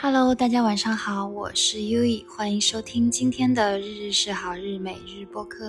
[0.00, 5.66] Hello，大家晚上好，我是 U E，欢迎收听今天的日日是好日每日播客。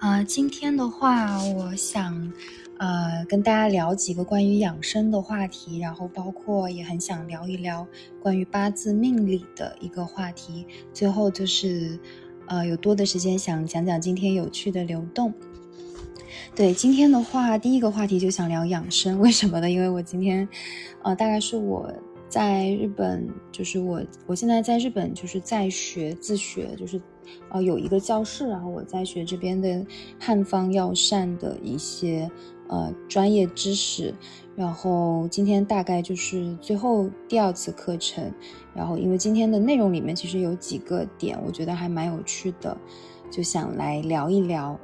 [0.00, 2.32] 呃，今天的话，我想
[2.78, 7.84] 呃跟大家聊几个关于养生的话题，然后包括也很想聊一聊
[8.22, 11.98] 关于八字命理的一个话题，最后就是
[12.46, 15.34] 呃有多的时间想讲讲今天有趣的流动。
[16.54, 19.70] 对，今天的话，第一个话题就想聊养生，为什么呢？
[19.70, 20.48] 因为我今天，
[21.02, 21.92] 呃，大概是我
[22.28, 27.00] 在日本，就是我我现在在日本，就是在学自学，就是
[27.50, 29.84] 呃有一个教室，然后我在学这边的
[30.18, 32.30] 汉方药膳的一些
[32.68, 34.14] 呃专业知识，
[34.56, 38.32] 然后今天大概就是最后第二次课程，
[38.74, 42.76] 然后因为今天的内容里面其实有几个点，我觉得还蛮有趣的，
[43.30, 44.78] 就想来聊一聊。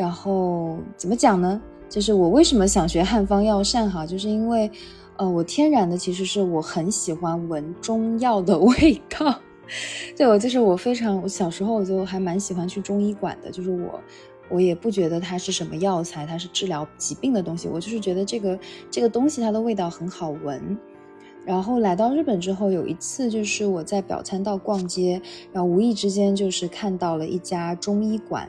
[0.00, 1.60] 然后怎么讲呢？
[1.90, 4.70] 就是我为什么想学汉方药膳哈，就是因为，
[5.18, 9.38] 呃，我天然的其实是我很喜欢闻中药的味道。
[10.16, 14.00] 对我就是我非常，我小时候我就还蛮喜欢去中医馆的，就是我，
[14.48, 18.58] 我也不觉得它是什么药材，它是治疗疾病的东西，我就是觉得这个
[18.90, 20.78] 这个东西它的味道很好闻。
[21.44, 25.20] 然后来到日本之后，有一次就是我在表参道逛街，
[25.52, 28.48] 然后无意之间就是看到了一家中医馆。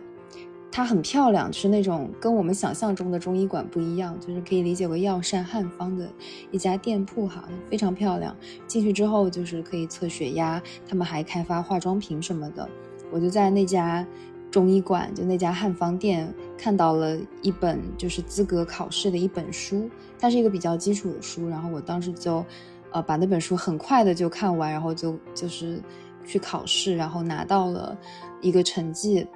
[0.71, 6.09] 它很漂亮，是那种跟我们想象中的中医馆不一样，就是可以理解为药膳汉方的
[6.49, 8.33] 一家店铺哈，非常漂亮。
[8.67, 12.67] 进去之后就是可以测血压，他们还开发化妆品什么的。
[13.11, 14.07] 我就在那家
[14.49, 21.49] 中医馆，就那家汉方店看到了一本就是资格考试的一本书，它是一个比较基础的书。
[21.49, 22.45] 然后我当时就，
[22.91, 25.81] 呃，把那本书很快的就看完，然后就就是
[26.25, 27.97] 去考试，然后拿到了
[28.39, 29.27] 一个成绩。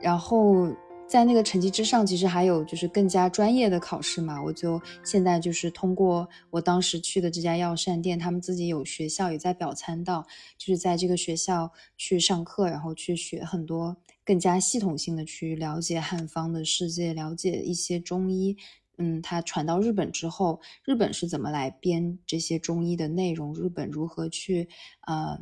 [0.00, 0.68] 然后
[1.06, 4.42] 在那个成绩之上，其实还有就是更加专业的考试嘛。
[4.42, 10.26] 我就现在就是通过我当时去的这家药膳店，他们自己有学校也在表参道，
[10.58, 18.56] 就是在这个学校去上课，然后去学很多更加系统性的去了解汉方的世界，了解一些中医。
[18.98, 23.54] 嗯，它传到日本之后，日本是怎么来编这些中医的内容？
[23.54, 24.68] 日本如何去
[25.06, 25.38] 呃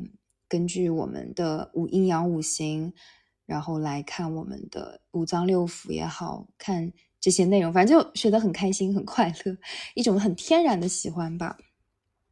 [0.47, 2.93] 根据我们的五阴阳五行？
[3.47, 9.57] 然后来看我们的五脏六腑也好看这些内容，反正就学得很开心很快乐，
[9.95, 11.57] 一种很天然的喜欢吧。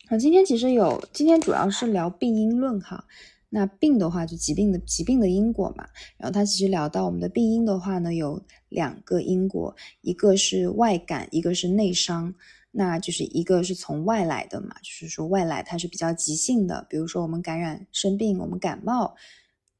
[0.07, 3.05] 好，今天其实有，今天主要是聊病因论哈。
[3.49, 5.87] 那病的话就疾病的疾病的因果嘛。
[6.17, 12.35] 然后他其实聊到我们的病因的话呢，有两个因果，一个是外感，一个是内伤。
[12.71, 19.15] 那就是一个是从外来的嘛，就是说外来它是比较急性的，比如说我们感染生病，我们感冒。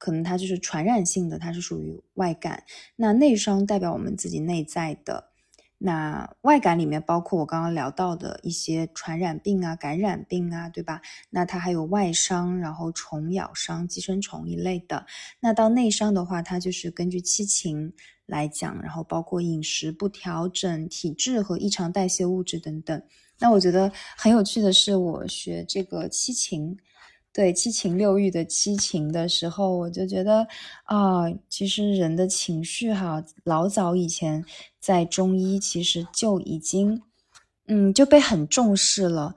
[0.06, 2.64] 可能它就是传染性的，它是属于外感。
[2.96, 5.32] 那内伤代表我们自己内在的。
[5.80, 11.02] 那外感里面包括我刚刚聊到的一些传染病啊、感染病啊，对吧？
[11.32, 15.08] 那它还有外伤，然后虫咬伤、寄生虫一类的。
[15.40, 17.92] 那到内伤的话，它就是根据七情
[18.28, 23.02] 来讲，然后包括饮食不调整、体质和异常代谢物质等等。
[23.40, 26.78] 那我觉得很有趣的是，我学这个七情。
[27.36, 30.48] 对七情六欲的七情的时候，我就觉得
[30.86, 34.42] 啊，其实人的情绪哈，老早以前
[34.80, 37.02] 在中医其实就已经，
[37.68, 39.36] 嗯，就被很重视了，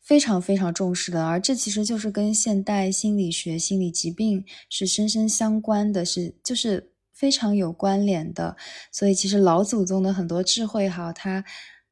[0.00, 1.24] 非常非常重视的。
[1.24, 8.56] 而这其实就是跟现代心理学、心理疾病是深深相关的，是就是非常有关联的。
[8.90, 11.44] 所以其实老祖宗的很多智慧哈，它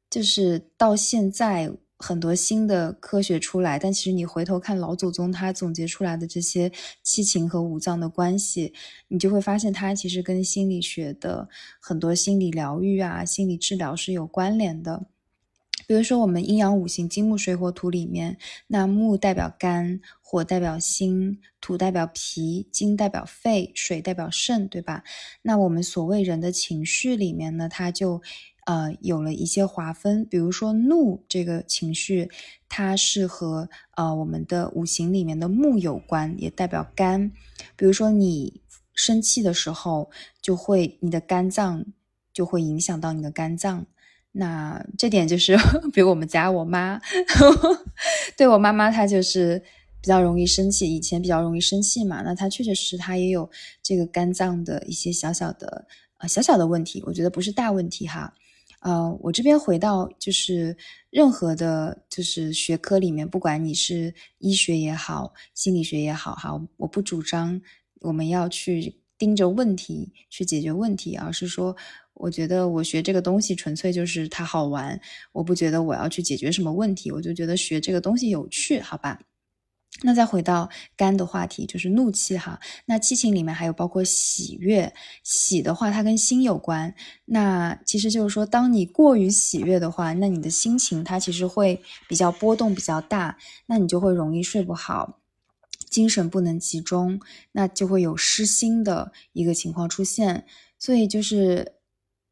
[0.09, 1.71] 就是到现在。
[2.07, 6.71] 很多新的科学出来，但其实你回头看老祖宗他总结出来的这些
[7.01, 8.71] 七情和五脏的关系，
[9.07, 11.49] 你就会发现它其实跟心理学的
[11.81, 15.07] 很多心理疗愈啊、心理治疗是有关联的。
[15.87, 18.37] 比如说我们阴阳五行金木水火土里面，
[18.67, 25.03] 那木代表肝，火代表心，土代表脾，金代表肺，水代表肾，对吧？
[25.41, 28.21] 那我们所谓人的情绪里面呢，它就。
[28.65, 32.29] 呃，有了一些划分，比如说怒这个情绪，
[32.67, 37.31] 它是和呃我们的五行里面的木有关，也代表肝。
[37.75, 38.61] 比如说你
[38.93, 40.09] 生气的时候，
[40.41, 41.85] 就会你的肝脏
[42.33, 43.85] 就会影响到你的肝脏。
[44.31, 45.55] 那这点就是，
[45.93, 46.99] 比如我们家我妈，
[48.35, 49.61] 对我妈妈她就是
[50.01, 53.49] 比较容易生气，以前比较容易生气嘛，那她确确实实她也有
[53.83, 55.87] 这个肝脏的一些小小的
[56.17, 58.33] 呃小小的问题，我觉得不是大问题哈。
[58.85, 60.77] 呃，我这边回到就是
[61.09, 67.59] 任何的，就是学科里面，不管你是医学也好，心理学也好，哈，我不主张
[68.01, 71.75] 我们要去盯着问题去解决问题，而是说
[72.13, 75.01] 我觉得我学这个东西纯粹就是它好玩，
[75.31, 79.19] 我不觉得我要去解决什么问题，我就觉得学这个东西有趣，好吧？
[80.01, 82.59] 那再回到肝的话题，就是怒气哈。
[82.85, 84.93] 那七情里面还有包括喜悦，
[85.23, 86.93] 喜的话它跟心有关。
[87.25, 93.37] 那其实就是说，当你过于喜悦的话，那你的心情它其实会比较波动比较大，
[93.67, 95.19] 那你就会容易睡不好，
[95.89, 97.19] 精神不能集中，
[97.53, 100.45] 那就会有失心的一个情况出现。
[100.77, 101.73] 所以就是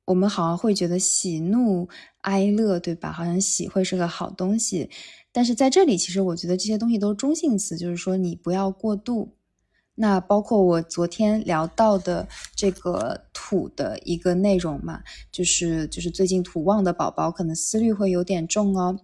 [0.05, 1.88] 我们好像会觉得喜怒
[2.21, 3.11] 哀乐，对吧？
[3.11, 4.89] 好像喜会是个好东西。
[5.31, 9.35] 但是在这里，其实我觉得这些东西都是中性词，就是说你不要过度。
[9.95, 15.01] 那包括我昨天聊到的这个土的一个内容嘛，
[15.31, 19.00] 就是就是最近土旺的宝宝可能思虑会有点重哦。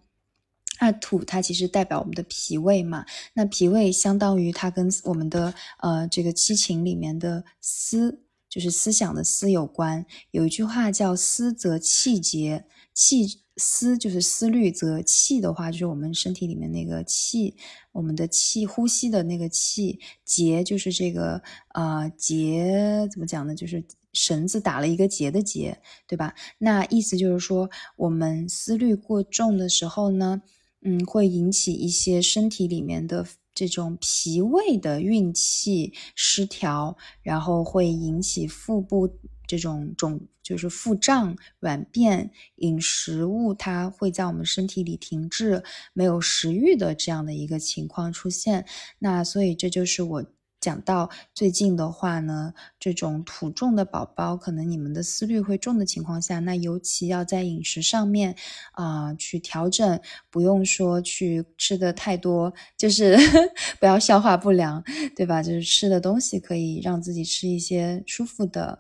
[0.82, 10.06] 那土它其实代表我们的脾胃嘛，那脾胃相当于它跟我们的呃这个七情里面的思，就是思想的思有关。
[10.32, 13.42] 有一句话叫“思则气结”，气。
[13.62, 17.58] 思就是思虑，则气的话就是我们身体里面那个气，
[17.92, 20.00] 我们的气呼吸的那个气。
[20.24, 21.42] 结就是这个
[21.74, 23.54] 呃结怎么讲呢？
[23.54, 26.34] 就是绳子打了一个结的结，对吧？
[26.58, 30.42] 那意思就是说，我们思虑过重的时候呢，
[30.82, 33.28] 嗯，会引起一些身体里面的
[33.68, 39.18] 这种脾胃的运气失调，然后会引起腹部。
[39.50, 48.68] 这种肿就是腹胀、软便，饮食物它会在我们身体里停滞，没有食欲的这样的一个情况出现。
[49.00, 50.26] 那所以这就是我
[50.60, 58.36] 讲到最近的话呢，这种土重的宝宝，可能你们的思虑会重的情况下，那尤其要在饮食上面
[58.74, 63.18] 啊去调整，不用说去吃的太多，就是
[63.80, 64.84] 不要消化不良，
[65.16, 65.42] 对吧？
[65.42, 68.80] 就是吃的东西可以让自己吃一些舒服的。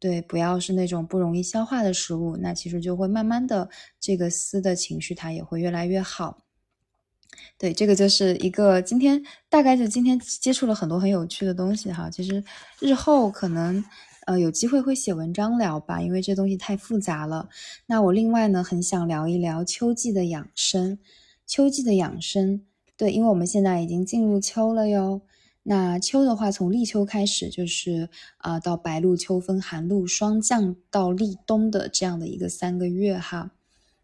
[0.00, 3.68] 对，不要是那种不容易消化的食物，那其实就会慢慢的
[4.00, 6.38] 这个思的情绪它也会越来越好。
[7.58, 12.08] 对，这个就是一个今天大概就今天接触了很多很有趣的东西哈。
[12.10, 12.42] 其实
[12.80, 13.84] 日后可能
[14.26, 17.48] 呃有机会会写文章聊吧，因为这东西太复杂了。
[17.86, 20.98] 那我另外呢很想聊一聊秋季的养生，
[21.46, 22.62] 秋季的养生。
[22.96, 25.22] 对，因为我们现在已经进入秋了哟。
[25.62, 28.08] 那秋的话，从立秋开始，就是
[28.38, 33.50] 啊，到白露、秋分、寒露霜降到立冬的这样的一个三个月哈。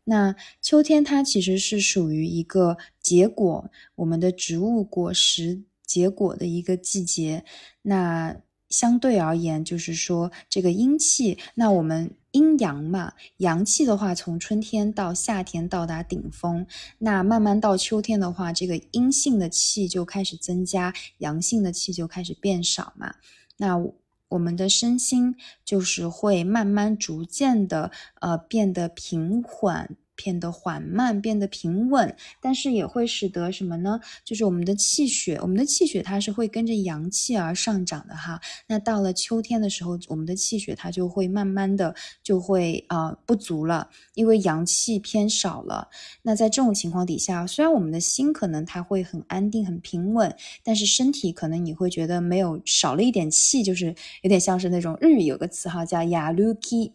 [0.09, 7.45] 那秋天它其实是属于一个结果，我们的植物果实结果的一个季节。
[7.83, 8.35] 那
[8.71, 12.11] 相对而言，就是说这个阴气，那我们。
[12.33, 16.67] 阴阳嘛，阳气的话，从春天到夏天到达顶峰，
[16.99, 23.15] 那慢慢到秋天的话，这个阴性的气就开始增加，阳性的气就开始变少嘛。
[23.57, 23.83] 那
[24.29, 27.91] 我们的身心就是会慢慢逐渐的
[28.21, 29.97] 呃变得平缓。
[30.17, 34.01] 变得缓慢，变得平稳，但是也会使得什么呢？
[34.25, 38.41] 就是我们的气血，我们的气血它是会跟着阳气而上涨的哈。
[38.67, 45.89] 那到了秋天的时候，我们的气血它就会慢慢的就会啊不足了，因为阳气偏少了。
[46.23, 50.35] 那在这种情况底下，虽然我们的心可能它会很安定、很平稳，
[50.65, 56.93] 但是身体可能你会觉得没有少了一点气，就是有点像是那种日语有个词哈叫雅鲁基。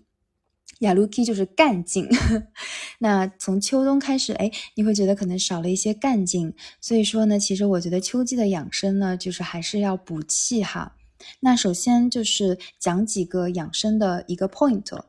[0.80, 2.10] 雅鲁基就是干劲，
[3.00, 10.96] 那从秋冬开始，哎，你会觉得可能少了一些干劲，所以说呢，其实我觉得秋季的养生呢，就是还是要补气哈。
[11.42, 15.00] 那首先就是讲几个养生的一个 point，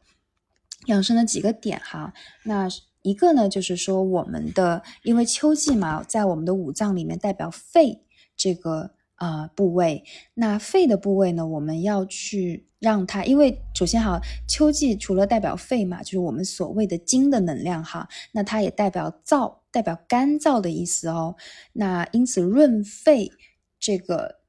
[0.87, 2.13] 养生的几个点哈。
[2.43, 2.69] 那
[3.01, 8.03] 一个呢，就是说我们的，因为秋季嘛，在我们的五脏里面代表肺
[8.37, 8.91] 这个。
[9.23, 10.03] 啊，部位，
[10.35, 11.47] 那肺的部位呢？
[11.47, 21.37] 我们要去让它，因为首先哈，秋季除了代表肺嘛，就是我们所谓的金的能量哈，那它也代表燥，代表干燥的意思哦。
[21.73, 23.31] 那因此润肺
[23.79, 24.41] 这个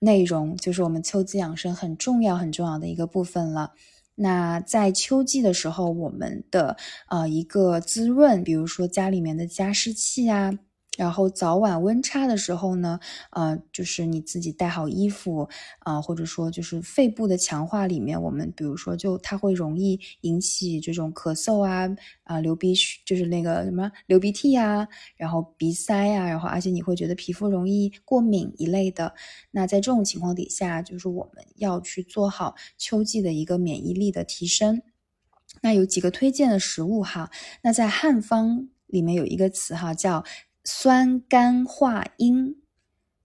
[0.00, 3.74] 内容，就是我们秋季养生很重要很重要的一个部分了。
[4.16, 6.76] 那在秋季的时候，我们的
[7.10, 10.58] 呃一个滋润，比如说家里面的加湿器啊。
[10.96, 12.98] 然后早晚温差的时候呢，
[13.30, 15.48] 呃，就是你自己带好衣服
[15.80, 21.86] 啊，或者说就是肺部的强化里面，我们比如说就它会容易引起这种咳嗽啊
[22.24, 22.74] 啊流鼻
[23.04, 29.14] 就是那个什么流鼻涕啊，然后鼻塞啊，然后而且你会觉得皮肤容易过敏一类的。
[29.50, 34.80] 那在这种情况底下，就是我们要去做好秋季的一个免疫力的提升。
[35.60, 37.30] 那有几个推荐的食物哈，
[37.62, 40.24] 那在汉方里面有一个词哈叫。
[40.68, 42.56] 酸甘化阴，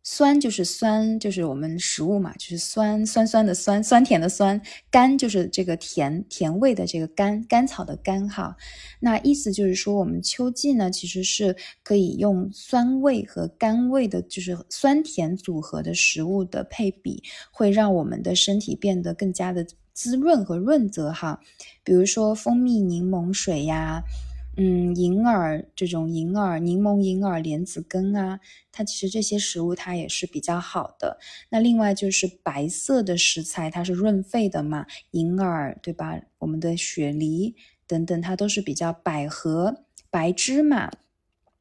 [0.04, 4.62] 酸就是酸，就是我们食物嘛，就是酸酸酸的酸，酸甜的酸。
[4.92, 8.56] 甘就是这个甜甜味的这个甘，甘草的甘哈。
[9.00, 21.40] 那意思就是说，我们秋季呢，其实是可以用酸味和甘味的，就是酸甜组合的食物的配比，会让我们的身体变得更加的滋润和润泽哈。
[21.84, 24.04] 比如说蜂蜜柠檬水呀。
[24.58, 31.18] 嗯，银耳这种银耳、柠檬银耳、莲子根啊，它其实这些食物它也是比较好的。
[31.50, 36.20] 那另外就是白色的食材，它是润肺的嘛，银耳对吧？
[36.40, 37.56] 我们的雪梨
[37.88, 40.92] 等等，它都是比较百合、白芝麻，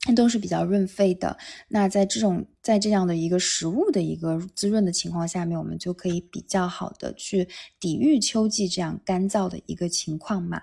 [0.00, 1.38] 它都是比较润肺的。
[1.68, 7.46] 那在这种在这样的一个食物的一个滋润的情况下面，我们就可以比较好的去
[7.78, 10.62] 抵御秋季这样干燥的一个情况嘛。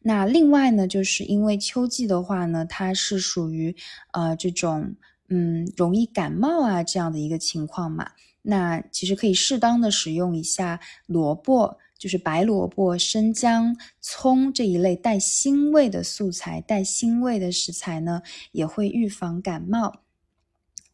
[0.00, 3.74] 那另外呢，就是因为秋季的话呢，它是属于
[4.12, 4.94] 呃这种
[5.28, 8.10] 嗯容易感冒啊这样的一个情况嘛。
[8.42, 20.02] 那其实可以适当的使用一下萝卜，就是白萝卜、生姜、葱这一类带腥味的素材，带腥味的食材呢，也会预防感冒。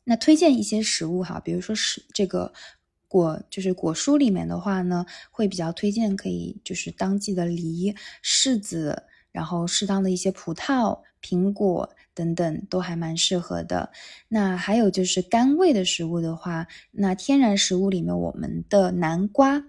[0.04, 2.52] 那推荐一些食物哈，比如说是这个。
[3.12, 13.90] 果就是果蔬里面的话呢，会比较推荐可以就是当季的梨、柿子，然后适当的一些葡萄、苹果等等都还蛮适合的。
[14.28, 19.62] 那还有就是甘味的食物的话，那天然食物里面我们的南瓜，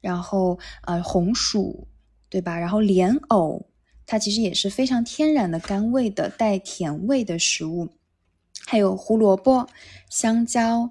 [0.00, 1.86] 然后呃红薯，
[2.28, 2.58] 对吧？
[2.58, 3.68] 然后莲藕，
[4.04, 7.88] 它其实也是非常天然的甘味的带甜味的食物。
[8.66, 9.68] 还有胡萝卜、
[10.10, 10.90] 香蕉。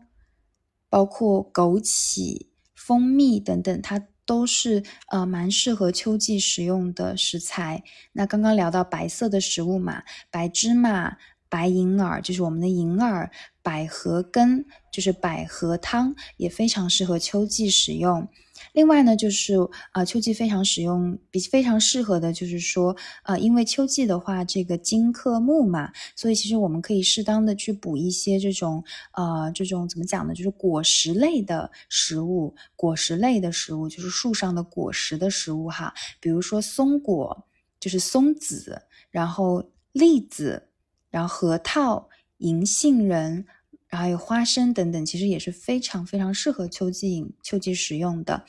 [0.90, 7.84] 包括枸杞、蜂蜜等等，它都是呃蛮适合秋季食用的食材。
[8.14, 11.18] 那刚刚聊到白色的食物嘛，白芝麻、
[11.48, 13.32] 白银耳就是我们的银耳，
[13.64, 18.28] 百合根就是百合汤，也非常适合秋季食用。
[18.74, 19.56] 另外呢，就是
[19.92, 30.34] 啊，秋季非常使用，比非常适合的，就是说，呃，因为秋季的话，这个金克木嘛，所以其实我们可以适当的去补一些这种，呃，这种怎么讲呢？
[30.34, 37.46] 就是果实类的食物，果实类的食物，就是树上的果实的食物哈，比如说松果，
[37.80, 40.62] 就是松子，然后栗子，
[41.10, 43.46] 然后核桃、银杏仁。
[43.90, 48.46] 然后还有花生等等，其实也是非常非常适合秋季饮、秋季食用的。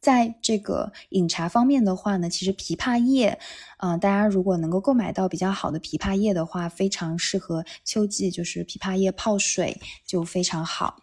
[0.00, 3.38] 在这个饮茶方面的话呢，其实枇杷叶，
[3.78, 10.98] 嗯，大家如果能够购买到比较好的枇杷叶的话，非常适合秋季，就是枇杷叶泡水就非常好。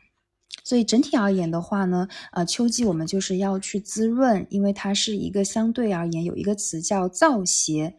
[0.63, 7.95] 所以整体而言的话呢，呃，秋季我们就是要去滋润，因为它是一个相对而言有一个词叫燥邪，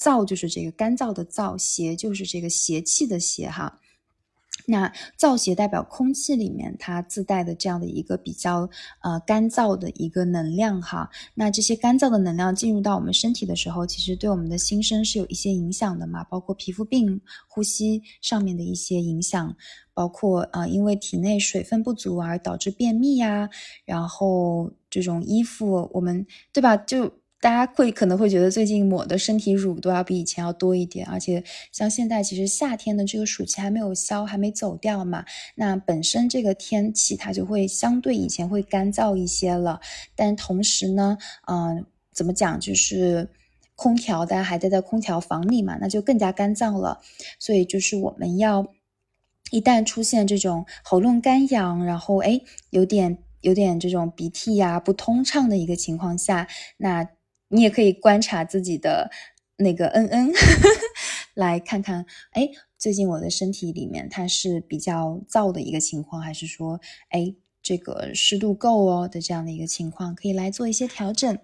[0.00, 3.78] 燥就是这个干燥的燥，邪就是这个邪气的邪哈。
[4.66, 8.68] 那燥邪代表空气里面它自带的这样的一个比较
[9.00, 11.08] 呃干燥的一个能量哈。
[11.34, 19.56] 那这些干燥的能量进入到我们身体的时候，其实对我们的心身是有一些影响的嘛，包括皮肤病、呼吸上面的一些影响，
[19.94, 23.48] 包括呃因为体内水分不足而导致便秘呀，
[23.84, 27.12] 然后这种衣服我们对吧就。
[27.46, 35.24] 大家会可能会觉得最近抹的身体乳都要比以前要多一点，而且像现在其实夏天的这个暑气还没有消，还没走掉嘛，
[35.54, 39.80] 那本身这个天气它就会相对以前会干燥一些了，
[40.16, 43.28] 但同时呢，嗯，怎么讲就是
[43.76, 47.00] 空调大家还待在空调房里嘛，那就更加干燥了，
[47.38, 48.66] 所以就是我们要
[49.52, 56.48] 一旦出现这种喉咙干痒，然后哎有点有点这种鼻涕呀不通畅的一个情况下，
[56.78, 57.08] 那。
[57.48, 59.10] 你也可以观察自己的
[59.56, 60.32] 那个嗯嗯，
[61.34, 71.38] 来看看，哎，最近我的身体里面它是比较燥的一个情况，还是说，哎，这个湿度够哦的这样的一个情况，可以来做一些调整。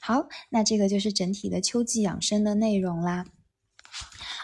[0.00, 3.24] 好，那这个就是整体的秋季养生的内容啦。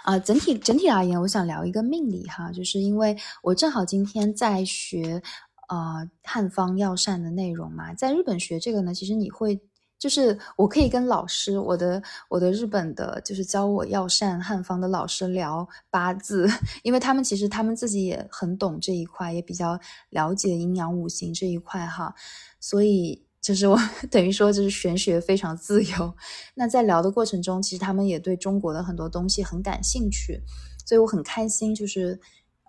[0.04, 5.22] 啊，整体整体而言，我想聊一个命理哈，就是因为我正好今天在学
[5.68, 9.60] 啊汉方药膳的内容嘛，在日本学这个呢，其实你会。
[10.02, 16.48] 就是我可以跟老师，我的我的日本的，就是教我药膳汉方的老师聊八字，
[16.82, 19.78] 因为他们其实他们自己也很懂这一块，也比较
[20.10, 22.12] 了解阴阳五行这一块哈，
[22.58, 23.78] 所以就是我
[24.10, 26.12] 等于说就是玄学非常自由。
[26.56, 30.42] 那在聊的过程中，其实他们也对中国的很多东西很感兴趣，
[30.84, 32.20] 所以我很开心，就是。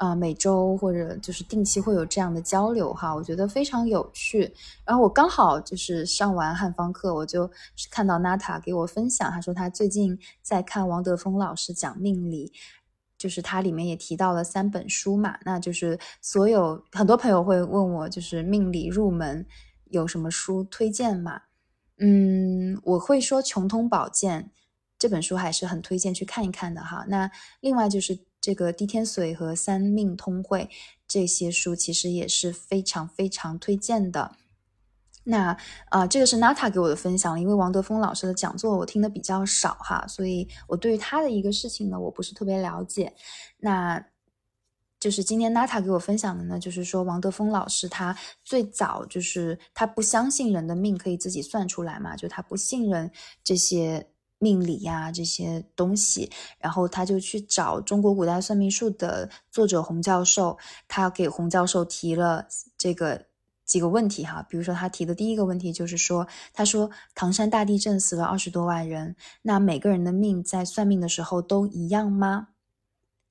[0.04, 4.54] 啊，每周或者就是定期会有这样的交流哈，我觉得非常有趣。
[4.86, 7.50] 然后我刚好就是上完汉方课，我就
[7.90, 12.52] 看到娜塔给我分享，他说他最近在看王德峰老师讲命理。
[13.16, 19.46] 就是他里面也提到了三本书嘛，那就是所有很多朋友会问我，就是命理入门
[19.86, 21.44] 有什么书推荐嘛？
[22.00, 24.44] 嗯，我会说《穷通宝鉴》
[25.00, 27.06] 这本书还是很推荐去看一看的哈。
[27.08, 27.32] 那
[27.62, 30.64] 另外就是这个《地天髓》和《三命通会》
[31.08, 34.36] 这些书，其实也是非常非常推荐的。
[35.24, 35.58] 那
[35.90, 43.14] 啊，这个是 Nata 给我的分享，因为王德峰老师的讲座我听的比较少哈，所以我对于他的一个事情呢，我不是特别了解。
[43.60, 44.06] 那
[45.00, 53.10] 就是今天 Nata 给我分享的呢，就是说王德峰老师他最早就是他不相信人的命可以自己算出来嘛，就他不信任
[53.42, 54.06] 这些
[54.44, 60.58] 命理呀这些东西，然后他就去找中国古代算命术的作者洪教授，
[60.88, 62.48] 他给洪教授提了
[62.78, 63.26] 这个。
[63.66, 72.50] 几个问题哈，比如说他提的第一个问题就是说，他说唐山大地震死了二十多万人，那每个人的命在算命的时候都一样吗？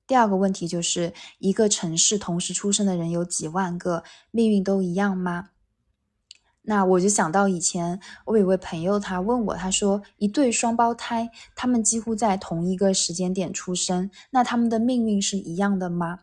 [0.07, 5.51] 第二个问题就是一个城市同时出生的人有几万个，命运都一样吗？
[6.63, 16.21] 那我就想到以前我有位朋友，他问我，他说一对双胞胎，他们几乎在同一个时间点出生，那他们的命运是一样的吗？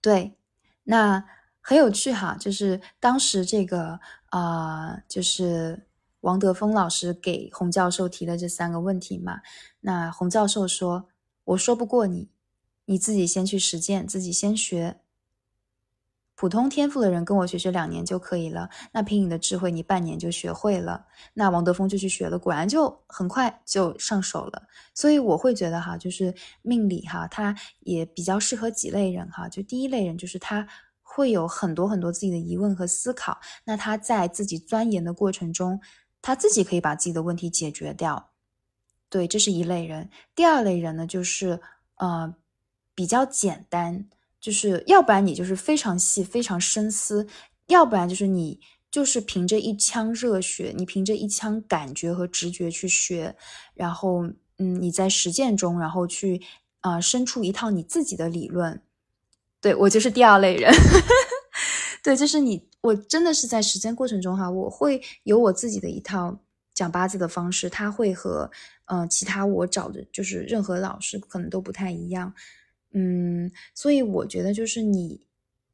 [0.00, 0.36] 对，
[0.84, 1.24] 那。
[1.68, 5.88] 很有趣哈，就是当时这个啊，就是
[6.20, 9.40] 王德峰老师给洪教授提的这三个问题嘛。
[9.80, 11.08] 那洪教授说
[11.42, 12.30] ：“我说不过你，
[12.84, 15.00] 你自己先去实践，自己先学。
[16.36, 18.70] 普通天赋的人跟我学学两年就可以了。
[18.92, 21.04] 那凭你的智慧，你半年就学会了。
[21.34, 24.62] 那王德峰就去学了，果然就很快就上手了。
[24.94, 29.48] 所以我会觉得哈，就是命理哈，它也比较适合几类人哈。
[29.48, 30.68] 就第一类人，就是他。
[31.08, 35.80] 会有很多很多自己的疑问和思考，那他在自己钻研的过程中，
[36.20, 38.32] 他自己可以把自己的问题解决掉。
[39.08, 40.10] 对，这是一类人。
[40.34, 41.58] 第二类人呢，就是
[41.94, 42.34] 呃
[42.94, 44.06] 比较简单，
[44.46, 47.26] 就是要不然你就是非常细、非常深思，
[47.66, 48.60] 要不然就是你
[48.92, 53.34] 就是凭着一腔热血，你凭着一腔感觉和直觉去学，
[53.74, 54.24] 然后
[54.58, 56.40] 嗯你在实践中，然后去
[56.78, 58.80] 啊生出一套你自己的理论。
[59.60, 60.72] 对我就是第二类人，
[62.04, 66.38] 对，就是你，我真的是在实践过程中哈，我会有我自己的一套
[66.72, 68.48] 讲八字的方式，它会和
[68.84, 72.32] 呃其他我找的，就是任何老师可能都不太一样，
[72.92, 75.26] 嗯，所以我觉得就是你，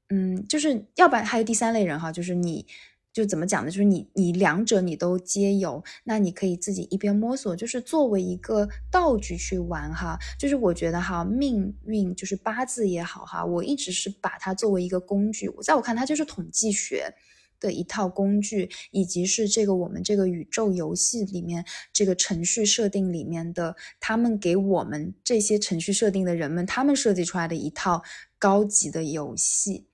[0.09, 2.67] 嗯，就是要不然还有第三类人哈，就是你。
[3.13, 3.71] 就怎么讲呢？
[3.71, 10.19] 就是你你两者你都皆有，那你可以自己一边摸索，就是作为一个道具去玩哈。
[10.39, 15.47] 就是我觉得哈，命运就是八字也好哈，我一直是把它作为一个工具。
[15.51, 17.13] 我在我看，它就是统计学
[17.63, 28.03] 的一套工具，以及是这个我们这个宇宙游戏里面这个程序设定里面的，他们给我们这些程序设定的人们，他们设计出来的一套
[28.39, 29.87] 高级的游戏。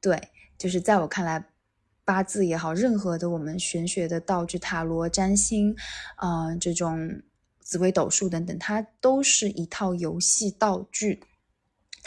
[0.00, 1.46] 对，就是在我看来。
[2.08, 5.74] 八字也好，任何的我们玄学的道具，塔罗、占星，
[6.14, 7.20] 啊，这种
[7.58, 11.24] 紫微斗数等等，它都是一套游戏道具，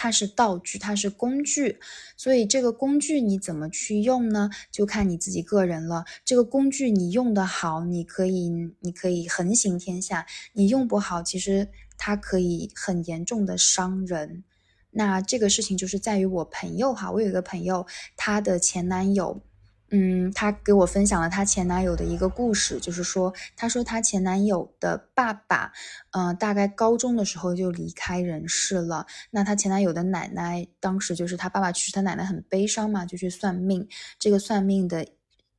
[0.01, 1.77] 它是道具，它是工具，
[2.15, 4.49] 所以这个工具你怎么去用呢？
[4.71, 6.05] 就看你自己个人了。
[6.23, 14.45] 这个工具你用的好，你可以，你可以横行天下；你用不好，其实它可以很严重的伤人。
[14.91, 17.85] 那这个事情就是在于我朋友哈，我有一个朋友，
[18.15, 19.41] 她的前男友。
[19.91, 25.71] 嗯，她给我分享了她前男友的一个故事，就是说，她说她前男友的爸爸，
[26.11, 29.07] 嗯，大概高中的时候就离开人世了。
[29.31, 33.87] 那她前男友的奶奶当时就是她爸爸去世，她奶奶很悲伤嘛，就去算命。
[34.19, 35.07] 这个算命的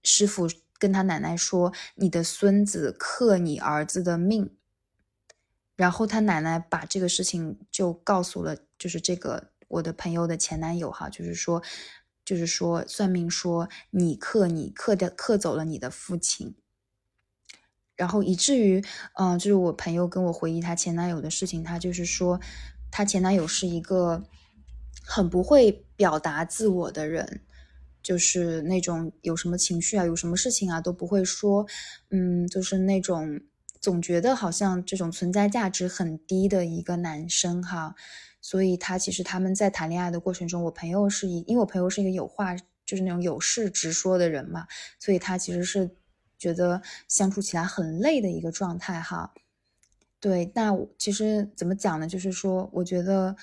[0.04, 4.54] 师傅跟他奶奶说：“你的孙子克你儿子的命。”
[5.76, 11.62] 然后他奶奶把这个事情就告诉了，就是这个我的朋友的前男友哈，就是说。
[12.30, 16.54] 就是说，算命说你克你克的克走了你的父亲，
[17.96, 22.40] 然后以至于，嗯，就是我朋友跟我回忆她前男友的事情，她就是说，
[22.88, 24.22] 她前男友是一个
[25.02, 27.42] 很不会表达自我的人，
[28.00, 31.66] 就是那种有什么情绪啊，有什么事情啊都不会说，
[32.10, 33.40] 嗯，就是那种
[33.80, 37.96] 总觉得好像这种存在价值很低的一个男生哈。
[38.40, 42.54] 所以他其实他们在谈恋爱的过程中，我朋友是一，因为我朋友是一个有话
[42.86, 44.66] 就是那种有事直说的人嘛，
[44.98, 45.90] 所以他其实是
[46.38, 49.32] 觉得相处起来很累的一个状态哈。
[50.18, 52.06] 对，那其实怎么讲呢？
[52.06, 53.36] 就是说，我觉得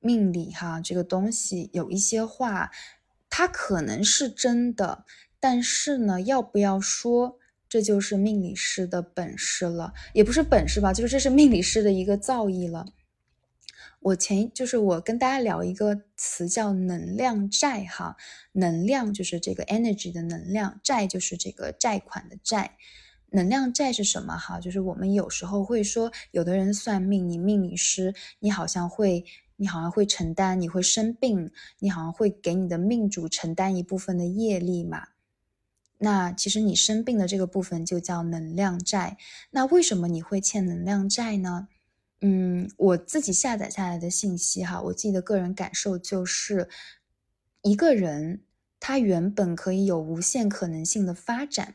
[0.00, 2.70] 命理哈这个东西有一些话，
[3.30, 5.04] 它可能是真的，
[5.40, 12.84] 但是呢，要不要说，这就是命理师的本事了，也不是本事吧，就是这是命理师的一个造诣了。
[14.00, 18.16] 我前就是我跟大家聊一个词叫能量债哈，
[18.52, 22.76] 能量就是这个 energy 的能量，债就是这个债款的债。
[23.30, 24.58] 能量债是什么哈？
[24.58, 29.24] 就是我们有时候会说，有的人算命，你命理师，你好像会，
[29.56, 35.08] 你好像会承担，你会生病，你好像会给你的命主承担一部分的业力嘛。
[35.98, 39.18] 那其实你生病的这个部分就叫能量债。
[39.50, 41.68] 那为什么你会欠能量债呢？
[42.20, 46.68] 嗯，我自己下载下来的信息哈，我自己的个人感受就是，
[47.62, 48.42] 一个人
[48.80, 51.74] 他原本可以有无限可能性的发展，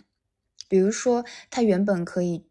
[0.67, 2.45] 比如说他原本可以，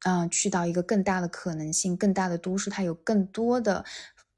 [0.00, 3.84] 啊，去到一个更大的可能性、更大的都市，他有更多的，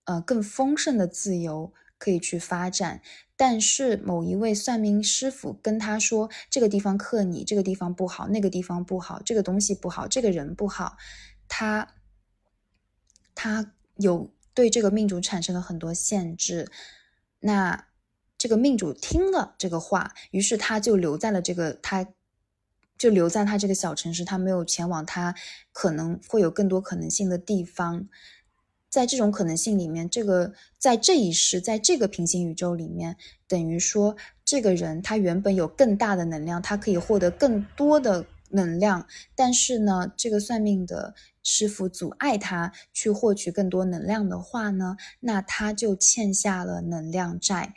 [0.05, 3.01] 呃，更丰盛的自由可以去发展。
[3.35, 10.99] 但是某一位算命师傅跟他说，这个地方克你，这个地方不好，那个地方不好，这个东西不好，这个人不好，
[11.49, 11.95] 他。
[13.43, 16.71] 他有对这个命主产生了很多限制，
[17.39, 17.87] 那
[18.37, 22.07] 这个命主听了这个话，于是他就留在了这个，他
[22.99, 25.35] 就留在他这个小城市，他没有前往他
[25.73, 28.07] 可能会有更多可能性的地方。
[28.91, 33.17] 在这种可能性里面，这个在这一世，在这个平行宇宙里面，
[33.49, 41.15] 等于说这个人他原本有更大的能量，他可以获得更多的能量，但是呢，这个算命的。
[41.43, 47.73] 师傅阻碍他去获取更多能量的话呢，那他就欠下了能量债。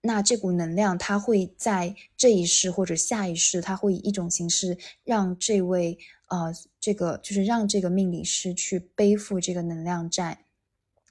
[0.00, 10.46] 那这股能量，他会在这一世或者下一世，他会以一种形式让这位呃，这个就是让这个命理师去背负这个能量债。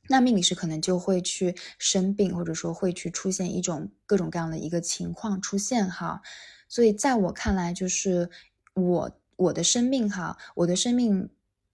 [0.10, 6.24] 那命理师可能就会去生病，或者说会去出现一种各种各样的一个情况出现哈。
[6.68, 8.30] 所以在我看来，就是
[8.76, 11.30] 我我的生命哈，我的生命。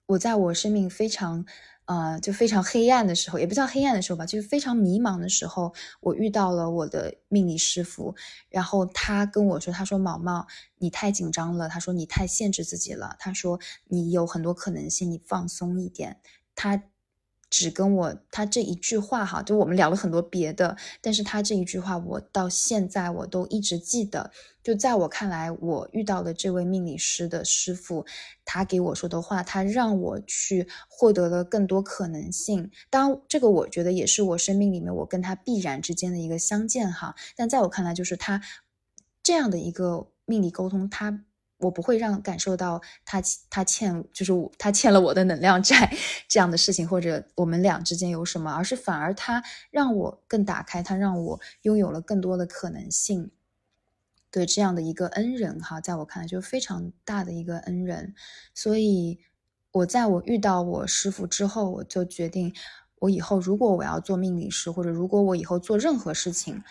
[0.09, 1.45] 我在我生命非常，
[1.83, 8.15] 呃，就非常黑暗的时候，也不叫黑暗的时候吧，就是非常迷茫的时候，我遇到了我的命理师傅，
[8.49, 16.21] 然后他跟我说：“他说毛毛，你太紧张了，他说你太限制自己了，他说你有很多可能性，你放松一点。”
[16.55, 16.81] 他。
[17.49, 24.31] 只跟我他这一句话哈，就我们聊了很多别的，但是他这一句话我到现在我都一直记得。
[24.61, 28.05] 就在我看来，我遇到的这位命理师的师傅，
[28.43, 32.69] 他给我说的话，他让我去获得了更多可能性。
[32.89, 37.15] 当，这个我觉得也是我生命里面我跟他必然之间的一个相见哈。
[37.37, 38.41] 但在我看来，就是他
[39.23, 41.23] 这样的一个命理沟通，他。
[41.59, 45.91] 我不会让感受到他他欠就是我他欠了我的能量债
[46.29, 53.31] 这样的事情，或者我们俩之间有什么，而是反而他让我更打开，他让我拥有了更多的可能性
[54.29, 58.13] 对这样的一个恩人哈，在我看来就非常大的一个恩人。
[58.53, 59.19] 所以
[59.71, 62.53] 我在我遇到我师傅之后，我就决定，
[62.99, 66.61] 我以后如果我要做命理师，或者如果我以后做任何事情，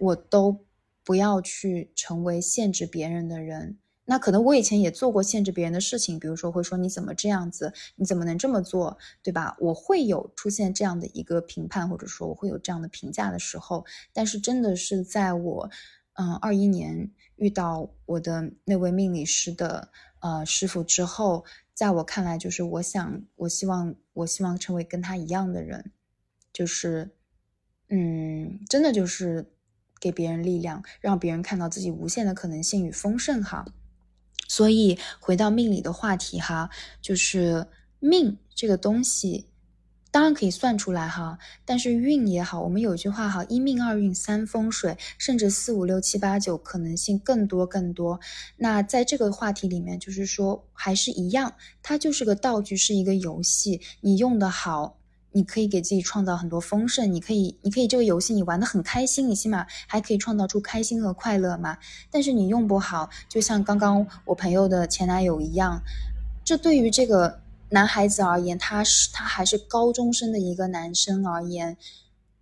[0.00, 0.64] 我都
[1.04, 3.78] 不要去成为限制别人的人。
[4.12, 9.56] 那可能我以前也做过限制别人的事情，比如说会说你怎么这样子，你怎么能这么做，对吧？
[9.58, 13.86] 我会有出现这样的一个评判，或者说我会有这样的评价的时候。
[14.12, 15.70] 但是真的是在我，
[16.12, 19.88] 嗯，二一年遇到我的那位命理师的
[20.20, 25.90] 呃师傅之后，在我看来，就是我想，我希望，我希望成为跟他一样的人，
[26.52, 27.12] 就是，
[27.88, 29.54] 嗯，真的就是
[29.98, 33.64] 给别人力量，让别人看到自己无限的可能性与丰盛哈。
[34.52, 36.68] 所以回到命理的话题哈，
[37.00, 37.66] 就是
[38.00, 39.46] 命这个东西，
[40.10, 41.38] 当然可以算出来哈。
[41.64, 48.20] 但是运也好，我们有句话哈，一命二运三风水，甚至四五六七八九，可能性更多更多。
[48.58, 54.98] 那在这个话题里面，就是说还是一样，它就是个道具，是一个游戏，你用的好。
[55.32, 61.76] 你可以给自己创造很多丰盛，你可以，你可以这个游戏你玩的很开心，你起码还可以创造出开心和快乐嘛。
[62.10, 65.80] 但是你用不好，就像刚刚我朋友的前男友一样，
[66.44, 67.40] 这对于这个
[67.70, 71.76] 男孩子而言，他是他还是高中生的一个男生而言，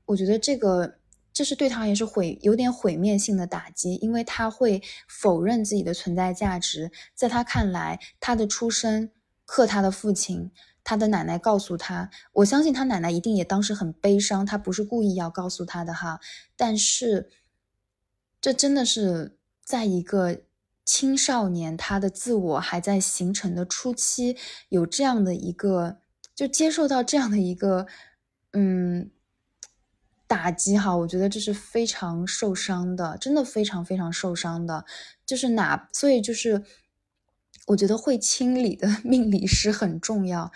[0.06, 0.96] 我觉得这个
[1.32, 9.10] 这是对他也是毁有点毁灭性的打击，因为他会否认自己的存在价值，在他看来，他的出生
[9.46, 10.50] 克他的父亲。
[10.90, 16.18] 他的奶奶告诉他，我相信他奶奶一定也当时很悲伤，他不是故意要告诉他的哈。
[16.56, 17.30] 但是，
[18.40, 20.40] 这真的是在一个
[20.84, 24.36] 青少年他的自我还在形成的初期，
[24.68, 25.98] 有这样的一个，
[26.34, 27.86] 就接受到这样的一个，
[28.52, 29.12] 嗯，
[30.26, 30.96] 打击哈。
[30.96, 34.84] 我觉得这是非常受伤的，真的非常非常受伤的，
[35.24, 36.64] 就是哪，所以就是，
[37.68, 40.50] 我觉得会清理的 命理师很重要。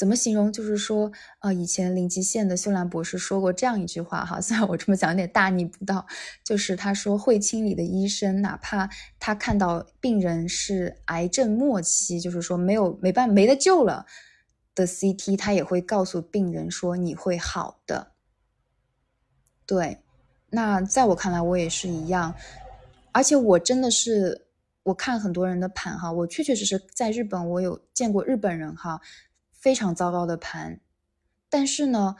[0.00, 0.50] 怎么形容？
[0.50, 6.06] 就是说，呃，以前零极限的秀兰博士说过这样一句话哈， 虽然我这么讲有点大逆不道，
[6.42, 14.06] 就是他说会清理的医生，哪怕他看到病人是癌症末期，就是说没有没办没得救了
[14.74, 18.12] 的 CT，他也会告诉病人说你会好的。
[19.66, 19.98] 对，
[20.48, 22.34] 那在我看来，我也是一样，
[23.12, 24.46] 而且我真的是。
[24.82, 28.98] 我看很多人的盘哈，我确确实实在日本，我有见过日本人哈，
[29.60, 30.80] 非常糟糕的盘。
[31.48, 32.16] 但是呢，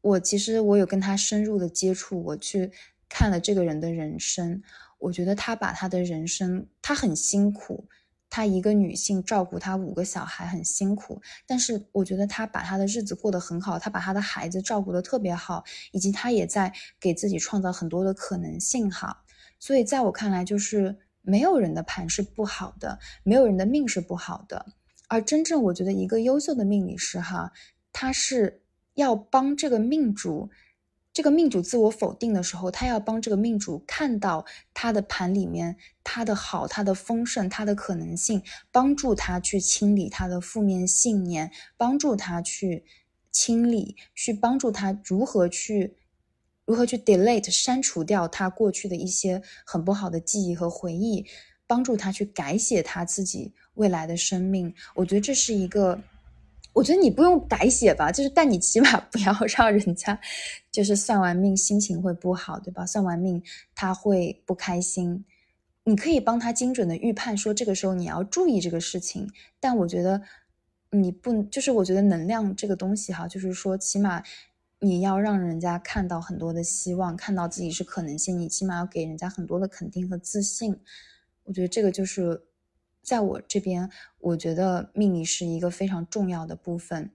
[0.00, 2.70] 我其实我有跟他深入的接触，我去
[3.08, 4.62] 看了这个人的人生，
[4.98, 7.88] 我觉得他把他的人生，他很辛苦，
[8.28, 19.24] 他一个女性照顾他五个小孩很辛苦，但是我觉得他把他的日子过得很好，他把他的孩子照顾得特别好，以及他也在给自己创造很多的可能性哈。
[19.58, 20.98] 所以在我看来，就是。
[21.26, 24.74] 没有人的盘是不好的，没有人的命是不好的，
[25.14, 27.52] 而真正我觉得一个优秀的命理师哈，
[27.92, 28.62] 他是
[28.94, 30.50] 要帮这个命主，
[31.12, 42.84] 这个命主自我否定的时候，他要帮这个命主看到他的盘里面他的好，他的丰盛，他的可能性，帮助他去清理他的负面信念，帮助他去
[43.30, 45.96] 清理，去帮助他如何去。
[46.66, 51.26] 如何去 delete 删除掉他过去的一些很不好的记忆和回忆，
[51.66, 54.74] 帮助他去改写他自己未来的生命？
[54.94, 56.00] 我觉得这是一个，
[56.72, 60.18] 我觉得你不用改写吧，就是但你起码不要 让人家
[60.70, 62.84] 就是算完命心情会不好，对吧？
[62.86, 63.42] 算完命
[63.74, 65.24] 他会不开心，
[65.84, 70.22] 你可以帮他精准的预判说这个时候你要注意这个事情，但我觉得
[70.90, 74.22] 你不就是我觉得能量这个东西哈，就是说起码。
[74.80, 80.78] 你要让人家看到很多的希望，看到自己是可能性，你起码要给人家很多的肯定和自信。
[81.44, 82.42] 我觉得这个就是
[83.02, 87.10] 在我这边，我觉得命理是一个非常重要的部分。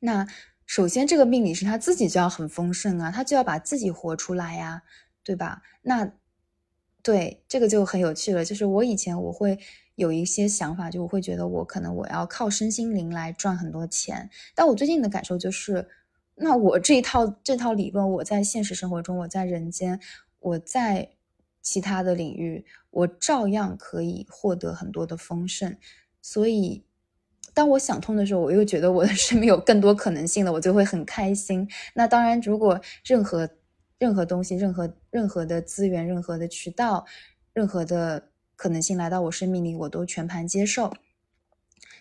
[0.00, 0.26] 那
[0.64, 4.82] 首先，这个命理是他自己就要很丰盛啊，他就要把自己活出来呀，
[5.22, 5.62] 对吧？
[5.82, 6.12] 那
[7.02, 8.44] 对这个就很有趣了。
[8.44, 9.58] 就是我以前我会
[9.94, 15.88] 有一些想法，就我会觉得我可能我要靠身心灵来赚很多钱，但我最近的感受就是。
[16.38, 19.98] 那我这一套这套理论，我在现实生活中，我在人间，
[20.38, 21.12] 我在
[21.66, 25.76] 其他的领域，我照样可以获得很多的丰盛。
[26.22, 26.84] 所以，
[27.52, 31.68] 当我想通的时候，我又觉得我的生命有更多可能性了，我就会很开心。
[31.94, 33.50] 那当然，如果任何
[33.98, 37.04] 任何东西、任何任何的资源、任何的渠道、
[37.52, 40.94] 任何的可能性来到我生命里，我都全盘接受。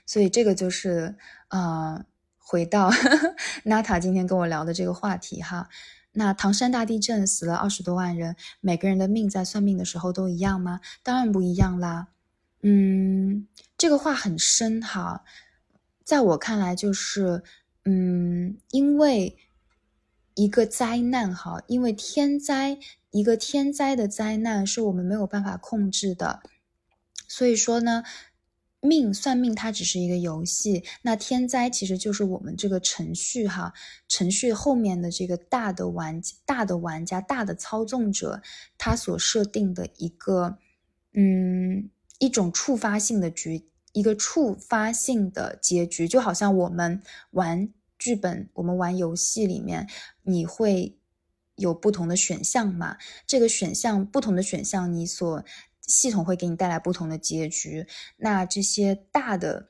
[0.05, 1.15] 所以，这个就是
[1.47, 2.05] 啊。
[2.47, 2.91] 回到
[3.65, 5.67] 娜塔今天跟我聊的这个话题哈，
[6.15, 10.79] 那唐山大地震死了二十多万人，每个人的命在算命的时候都一样吗？
[11.03, 12.07] 当然不一样啦。
[12.63, 13.47] 嗯，
[13.77, 15.23] 这个话很深哈，
[16.03, 17.43] 在我看来就是，
[17.83, 19.37] 嗯，因为
[20.33, 22.79] 一个灾难哈，因为天灾，
[23.11, 26.41] 一个天灾的灾难是我们没有办法控制的，
[27.27, 28.03] 所以说呢。
[28.85, 30.83] 命算命，它只是一个游戏。
[31.01, 33.73] 那天灾其实就是我们这个程序哈，
[34.07, 38.41] 程序后面的这个大的玩大的玩家、大的操纵者，
[38.77, 40.57] 他所设定的一个，
[41.13, 49.87] 嗯，一种触发性的局，一个触发性的结局，就好像我们玩剧本，我们玩游戏里面，
[50.23, 50.97] 你会
[51.55, 52.97] 有不同的选项嘛？
[53.25, 55.43] 这个选项不同的选项，你所
[55.87, 59.69] 系统会给你带来不同的结局，那这些大的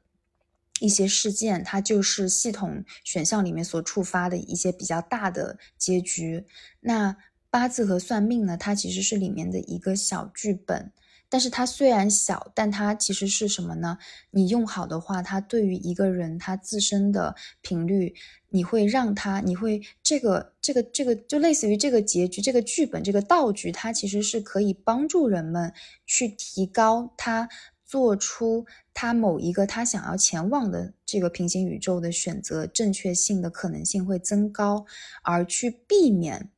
[0.79, 6.45] 一些事件，它就是系统选项里面所触发的一些比较大的结局。
[6.81, 7.15] 那
[7.49, 10.91] 八字和算命呢，它其实是里面的一个小剧本。
[11.35, 13.97] 但是它虽然小，但它其实是什么呢？
[14.31, 18.15] 你用好的话，它对于一个人他自身的频率，
[18.47, 25.73] 你会让他，你会这个这个这个，就类似于这个结局、这个剧本、这个道具，它其实是可以帮助人们
[26.05, 27.49] 去提高他
[27.83, 34.85] 做出他某一个他想要前往的这个平行宇宙的选择正确性的可能性会增高，
[35.21, 36.49] 而去避免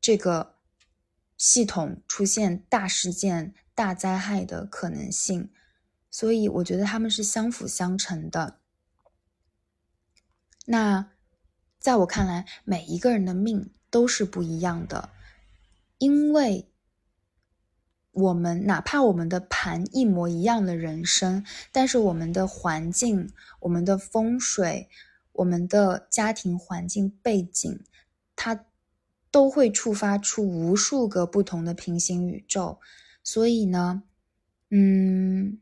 [0.00, 0.56] 这个
[1.38, 3.54] 系统出现大事件。
[3.80, 5.48] 大灾害的可能性，
[6.10, 8.58] 所以我觉得他们是相辅相成的。
[10.66, 11.08] 那
[11.78, 15.08] 在我看来，每一个人的命都是不一样的，
[15.96, 16.68] 因为
[18.10, 24.90] 我们哪怕我们的盘一模一样的人生，但是我们的环境、我们的风水、
[25.32, 27.82] 我们的家庭环境背景，
[28.36, 28.66] 它
[29.30, 32.78] 都会触发出无数个不同的平行宇宙。
[33.32, 34.02] 所以呢，
[34.70, 35.60] 嗯，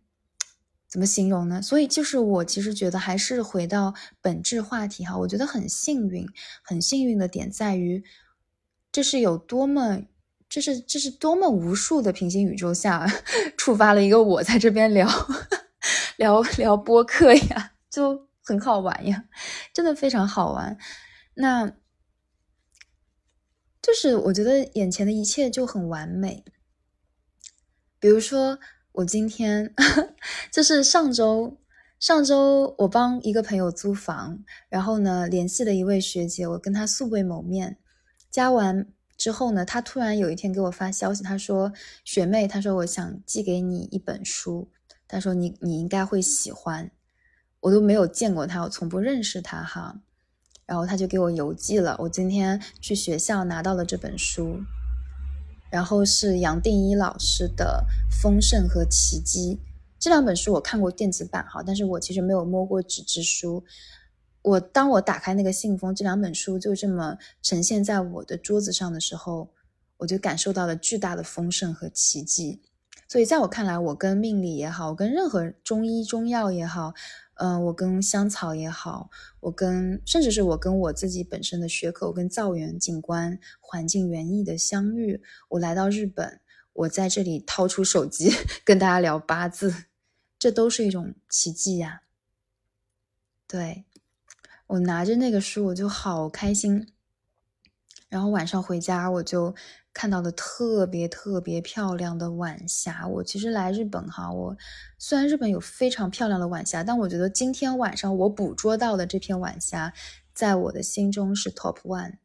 [0.89, 1.61] 怎么形容呢？
[1.61, 6.27] 所以就是我其实觉得还是回到本质话题哈，我觉得很幸运，
[6.63, 8.03] 很幸运的点在于，
[8.91, 10.03] 这是有多么，
[10.49, 13.07] 这是这是多么无数的平行宇宙下
[13.59, 15.07] 触发了一个我在这边聊
[16.17, 19.27] 聊聊播客呀，就很好玩呀，
[19.75, 20.79] 真的非常好玩。
[21.35, 21.71] 那
[23.83, 26.47] 就是我觉得眼前的一切就很完美，
[27.99, 28.59] 比如说。
[28.93, 29.73] 我今天
[30.51, 31.57] 就是上周，
[32.01, 37.77] 上周我帮一个朋友租房，然后呢联系了一位学姐，我跟她素未谋面，
[38.29, 44.69] 加完之后呢，她突然有一天给我发消息，她说：“学妹，她说我想寄给你一本书，
[45.07, 46.91] 她说你你应该会喜欢。”
[47.61, 50.01] 我都没有见过她，我从不认识她哈，
[50.67, 54.59] 然后她就给我邮寄了，我今天去学校拿到了这本书。
[55.71, 57.85] 然后是杨定一老师的
[58.23, 59.59] 《丰盛和奇迹》
[59.99, 63.63] 这两本书，我看过电子版哈，但是我其实没有摸过纸质书。
[64.43, 69.49] 我当我打开那个信封，这两本书就这么呈现在我的桌子上的时候，
[69.97, 72.61] 我就感受到了巨大的丰盛和奇迹。
[73.09, 76.95] 所以在我看来，我跟命理也好，我跟任何中医中药也好。
[77.39, 86.41] 嗯，我跟香草也好，我跟甚至是我跟我自己本身的学科，我跟造园景观环境园艺的相遇，我来到日本，
[86.73, 88.33] 我在这里掏出手机
[88.65, 89.85] 跟大家聊八字，
[90.39, 92.03] 这都是一种奇迹呀。
[93.47, 93.85] 对
[94.67, 96.89] 我拿着那个书，我就好开心，
[98.09, 99.55] 然后晚上回家我就。
[99.99, 103.05] 看到的特别特别漂亮的晚霞。
[103.09, 104.57] 我其实来日本哈，我
[104.97, 109.93] 虽然日本有非常漂亮的晚霞，但我觉得今天晚上我捕捉到的这片晚霞，
[110.33, 112.19] 在我的心中是 top one，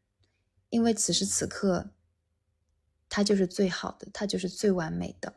[0.70, 1.90] 因为此时此刻，
[3.08, 5.34] 它就是最好的，它就是最完美的。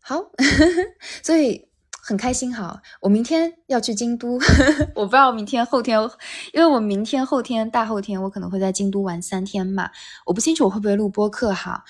[0.00, 0.32] 好，
[1.22, 1.67] 所以。
[2.08, 4.40] 很开心哈，我明天要去京都，
[4.96, 6.00] 我不知道明天后天，
[6.54, 9.90] 因为我明天后天大后天我可能会在京都玩三天嘛，
[10.24, 11.84] 我不清楚我会不会录播客哈，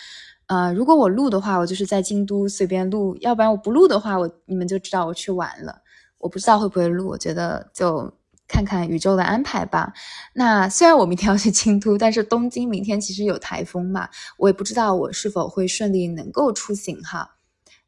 [0.48, 5.82] 呃，如果我录的话，我就是在京都随便录，要不然我不录的话，我你们就知道我去玩了，
[6.18, 8.12] 我不知道会不会录，我觉得就
[8.48, 9.92] 看看宇宙的安排吧。
[10.34, 17.36] 那虽然我明天要去京都，但是东京明天其实有台风嘛，我也不知道我是否会顺利能够出行哈，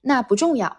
[0.03, 0.77] 那不重要。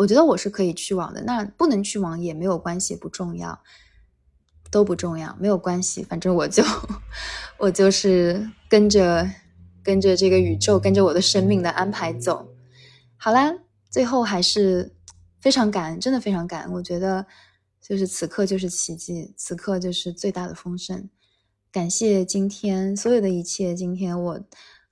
[0.00, 3.60] 我觉得我是可以去往的，那不能去往也没有关系，不重要，
[4.70, 6.64] 都不重要，没有关系，反正我就
[7.58, 9.28] 我就是跟着
[9.82, 12.48] 跟着这个宇宙，跟着我的生命的安排走。
[13.18, 13.52] 好啦，
[13.90, 14.94] 最后还是
[15.38, 16.72] 非常感恩，真的非常感恩。
[16.72, 17.26] 我觉得
[17.82, 21.10] 就是此刻就是奇迹，此刻就是最大的丰盛。
[21.70, 24.40] 感谢今天所有的一切，今天我。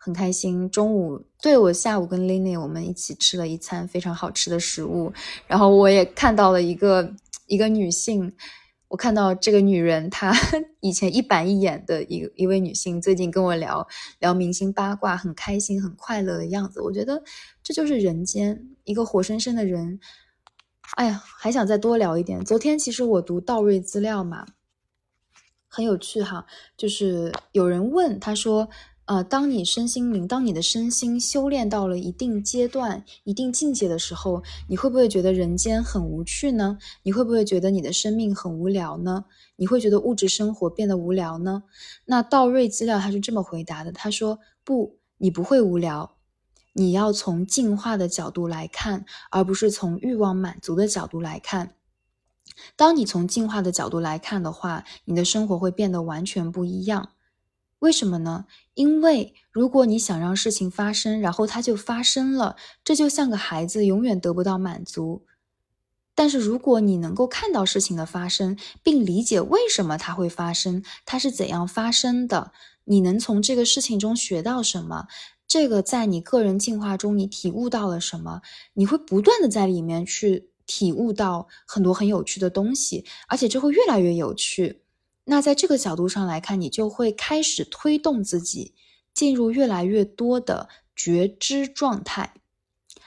[0.08, 5.12] 很开心，中午对我下午跟 Lily 我们一起吃了一餐非常好吃的食物，
[5.46, 7.14] 然后我也看到了一个
[7.46, 8.32] 一个女性，
[8.88, 10.32] 我看到这个女人，她
[10.80, 13.86] 以前一板一眼的一一位女性，最近跟我聊
[14.18, 17.22] 聊明星八卦，很开心很快乐的样子，我觉得
[17.62, 20.00] 这就是人间一个活生生的人。
[20.96, 22.42] 哎呀，还想再多聊一点。
[22.42, 24.46] 昨天其实我读道瑞资料嘛，
[25.68, 26.46] 很有趣哈，
[26.78, 28.70] 就是有人问他说。
[29.08, 36.76] 呃，当你身心灵，当你的身心修炼到了一定阶段、一定境界的时候，你会不会觉得人间很无趣呢？
[37.04, 39.24] 你会不会觉得你的生命很无聊呢？
[39.56, 41.62] 你会觉得物质生活变得无聊呢？
[42.04, 46.16] 那道瑞资料他是这么回答的：他说，不，你不会无聊，
[46.74, 51.70] 你要从进化的角度来看，而不是从欲望满足的角度来看。
[52.76, 57.08] 当你从进化的角度来看的话，你的生活会变得完全不一样。
[57.80, 58.46] 为什么呢？
[58.74, 65.24] 因为如果你想让事情发生，然后它就发生了，这就像个孩子永远得不到满足。
[66.14, 72.50] 但是如果你能够看到事情的发生，并理解为什么它会发生，它是怎样发生的，
[72.84, 75.06] 你能从这个事情中学到什么？
[75.46, 78.42] 这个在你个人进化中，你体悟到了什么？
[78.74, 84.82] 你会不断的在里面去体悟到很多很有趣的东西，而且这会越来越有趣。
[85.30, 88.74] 那在这个角度上来看，你就会开始推动自己
[89.12, 92.32] 进入越来越多的觉知状态。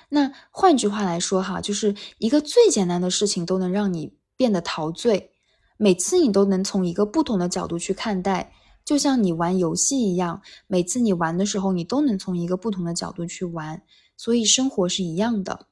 [0.10, 5.32] 那换句话来说，哈，就是一个最简单的事情都能让你变得陶醉，
[5.78, 8.54] 每次你都能从一个不同的角度去看待，
[8.86, 13.82] 就像你玩游戏一样，每次你玩的时候，你都能从一个不同的角度去玩。
[14.16, 15.68] 所以生活是一样的。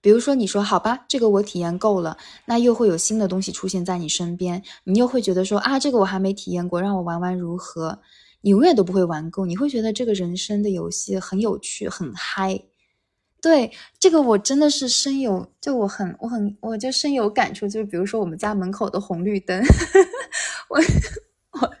[0.00, 7.98] 比如说，你说好吧，这个我体验够了，那又会有新的东西出现在你身边，你又会觉得说啊，这个我还没体验过，让我玩玩如何？
[8.42, 12.62] 你永远都不会玩够，你会觉得这个人生的游戏很有趣，很嗨。
[13.42, 17.66] 对这个我真的是深有，就我很我很我就深有感触。
[17.68, 19.60] 就是比如说我们家门口的红绿灯，
[20.68, 20.80] 我
[21.60, 21.72] 我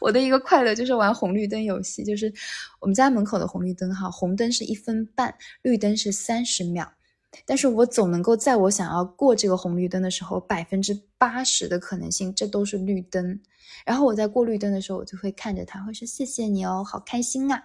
[0.00, 2.32] 我的一个快乐就是玩红绿灯游戏，就是
[2.80, 6.92] 我们家门口的红绿灯哈，红灯是一分半，绿灯是三十秒。
[7.46, 13.40] 但是我总能够在我想要过这个红绿灯的时候，百分之八十的可能性，这都是绿灯。
[13.84, 17.64] 然后我在过绿灯的时候，我就会看着他，会说谢谢你哦，好开心啊。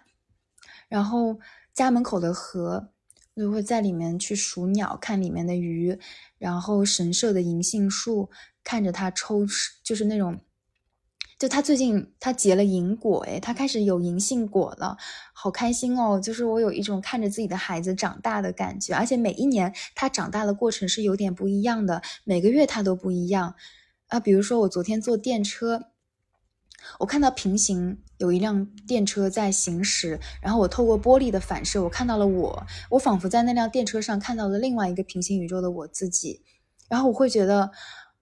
[0.87, 1.37] 然后
[1.73, 2.89] 家门口的河，
[3.35, 5.97] 我就会在里面去数鸟，看里面的鱼。
[6.37, 8.29] 然后神社的银杏树，
[8.63, 9.45] 看着它抽，
[9.83, 10.39] 就是那种。
[11.39, 14.97] 就他最近他结了银果，诶，他开始有银杏果了，
[15.33, 16.19] 好开心哦！
[16.19, 23.53] 就是我有一种看着自己的孩子长大的感觉，而且每一年他长大的过程是有点不一样的，每个月他都不一样
[24.07, 24.19] 啊。
[24.19, 25.91] 比如说我昨天坐电车，
[26.97, 36.41] 我看到平行有一辆电车在行驶，然后我透过玻璃的反射，我看到了我，我仿佛在那辆电车上看到了另外一个平行宇宙的我自己，
[36.89, 37.69] 然后我会觉得。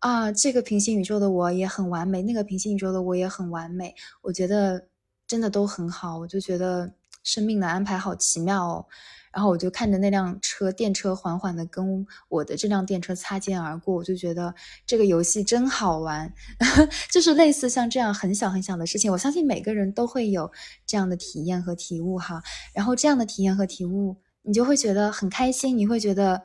[0.05, 3.95] 啊，这个平行宇宙的我也很完美，那个平行宇宙的我也很完美。
[4.21, 4.87] 我觉得
[5.25, 6.93] 真的都很好，我就觉得
[7.23, 8.85] 生命的安排好奇妙哦。
[9.33, 14.53] 然后我就看着那辆车，电车缓缓的跟我的这辆电车擦肩而过，我就觉得
[14.85, 16.31] 这个游戏真好玩。
[17.11, 20.51] 就是类似像这样很小很小的事情，我相信每个人都会有
[20.85, 22.43] 这样的体验和体悟哈。
[22.75, 26.43] 然后这样的体验和体悟，你就会觉得很开心，你会觉得。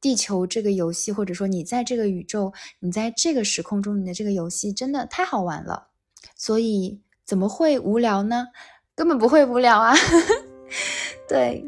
[0.00, 5.88] 地球这个游戏，或者说你在这个宇宙，你在这个时空中，你的这个游戏真的太好玩了，
[6.36, 8.48] 所以怎么会无聊呢？
[8.94, 9.94] 根本不会无聊啊！
[11.28, 11.64] 对，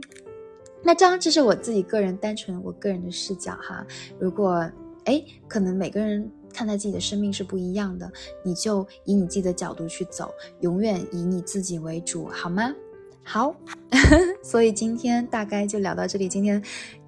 [0.83, 3.87] 那这样这是我自己个人单纯我个人的视角哈。
[4.19, 4.71] 如果
[5.05, 8.11] 哎，可能每个人看待自己的生命是不一样的，
[8.45, 12.75] 你就以你自己的角度去走，永远以你自己为主，好吗？
[13.23, 13.55] 好，
[14.43, 16.63] 所以今天大概就聊到这里，今天。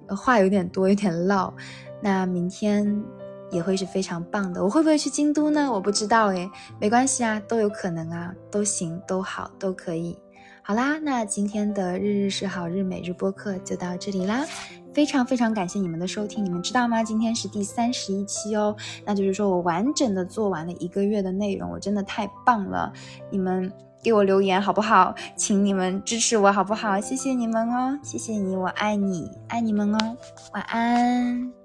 [0.09, 1.53] 话有点多，有点唠。
[2.01, 3.03] 那明天
[3.49, 4.63] 也会是非常棒的。
[4.63, 5.71] 我会不会去京都呢？
[5.71, 6.49] 我不知道诶，
[6.79, 10.17] 没关系啊，都有可能啊，都行，都好，都可以。
[10.61, 14.45] 好啦，那今天的日日是好日每日播客就到这里啦。
[14.93, 16.43] 非常非常感谢你们的收听。
[16.43, 17.03] 你们知道吗？
[17.03, 18.75] 今天是第三十一期哦，
[19.05, 22.91] 那就是说我完整的做完了一个月的内容，我真的太棒了。
[23.29, 23.71] 你们。
[24.03, 25.15] 给我留言好不好？
[25.37, 26.99] 请你们支持我好不好？
[26.99, 30.17] 谢谢你们哦，谢谢你，我爱你，爱你们哦，
[30.53, 31.62] 晚安。